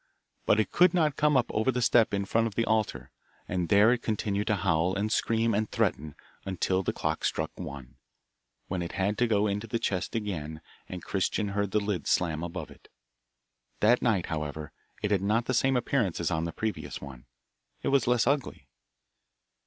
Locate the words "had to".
8.93-9.27